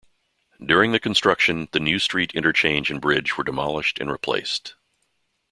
[0.65, 4.73] During the construction, the New Street interchange and bridge were demolished and replaced.